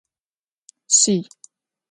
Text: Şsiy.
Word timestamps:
Şsiy. 0.95 1.21